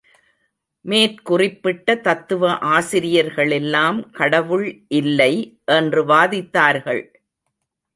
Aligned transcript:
மேற்குறிப்பிட்ட 0.85 1.95
தத்துவ 1.97 2.53
ஆசிரியர்களெல்லாம் 2.71 4.11
கடவுள் 4.11 4.67
இல்லை 4.87 5.33
என்று 5.71 6.03
வாதித்தார்கள்? 6.05 7.03